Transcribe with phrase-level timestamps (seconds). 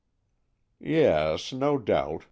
[0.79, 2.19] "Yes, no doubt."